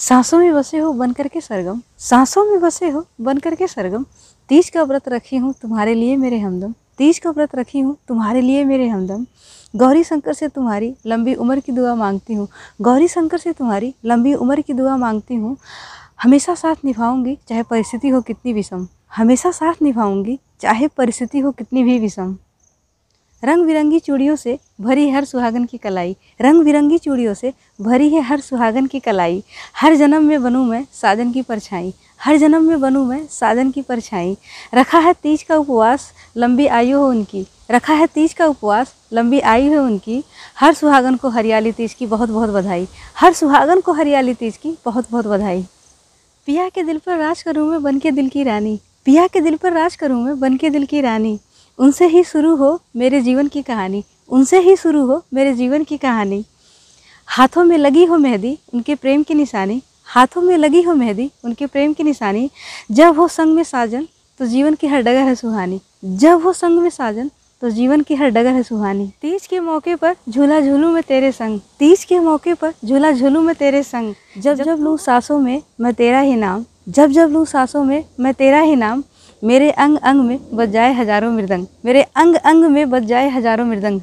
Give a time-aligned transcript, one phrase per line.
[0.00, 4.04] सांसों में बसे हो बन करके सरगम, सांसों में बसे हो बन करके सरगम।
[4.50, 8.40] तीज का व्रत रखी हूँ तुम्हारे लिए मेरे हमदम। तीज का व्रत रखी हूँ तुम्हारे
[8.40, 9.26] लिए मेरे हमदम।
[9.74, 12.48] गौरी शंकर से तुम्हारी लंबी उम्र की दुआ मांगती हूँ।
[12.80, 15.56] गौरी शंकर से तुम्हारी लंबी उम्र की दुआ मांगती हूँ।
[16.22, 18.86] हमेशा साथ निभाऊँगी चाहे परिस्थिति हो कितनी विषम
[19.16, 22.36] हमेशा साथ निभाऊँगी चाहे परिस्थिति हो कितनी भी विषम।
[23.44, 28.20] रंग बिरंगी चूड़ियों से भरी हर सुहागन की कलाई। रंग बिरंगी चूड़ियों से भरी है
[28.20, 29.42] हर सुहागन की कलाई।
[29.76, 33.82] हर जन्म में बनूं मैं साजन की परछाई। हर जन्म में बनूं मैं साजन की
[33.82, 34.36] परछाई।
[34.74, 39.40] रखा है तीज का उपवास, लंबी आयु हो उनकी। रखा है तीज का उपवास, लंबी
[39.40, 40.24] आयु है उनकी।
[40.58, 44.76] हर सुहागन को हरियाली तीज की बहुत बहुत बधाई। हर सुहागन को हरियाली तीज की
[44.84, 45.66] बहुत बहुत बधाई।
[46.46, 49.56] पिया के दिल पर राज करूँ मैं, बन के दिल की रानी। पिया के दिल
[49.56, 51.40] पर राज करूँ मैं, बन के दिल की रानी।
[51.80, 55.96] उनसे ही शुरू हो मेरे जीवन की कहानी। उनसे ही शुरू हो मेरे जीवन की
[55.96, 56.44] कहानी।
[57.28, 61.66] हाथों में लगी हो मेहंदी, उनके प्रेम की निशानी। हाथों में लगी हो मेहंदी, उनके
[61.66, 62.50] प्रेम की निशानी।
[62.90, 64.06] जब हो संग में साजन
[64.40, 67.30] तो जीवन की हर डगर है सुहानी। जब हो संग में साजन
[67.62, 71.32] तो जीवन की हर डगर है सुहानी। तीज के मौके पर झूला झूलू में तेरे
[71.32, 75.62] संग। तीज के मौके पर झूला झूलू में तेरे संग। जब जब लूँ सांसों में
[75.80, 79.02] मैं तेरा ही नाम। जब जब लूँ सांसों में मैं तेरा ही नाम।
[79.42, 83.64] मेरे अंग अंग में बज जाए हज़ारों मृदंग। मेरे अंग अंग में बज जाए हज़ारों
[83.66, 84.00] मृदंग।